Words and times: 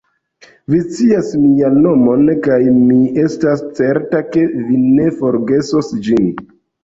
Vi 0.73 0.77
scias 0.85 1.27
mian 1.41 1.75
nomon, 1.81 2.23
kaj 2.47 2.57
mi 2.79 2.97
estas 3.25 3.61
certa, 3.81 4.21
ke 4.33 4.45
vi 4.71 4.79
ne 4.97 5.07
forgesos 5.19 5.93
ĝin. 6.09 6.33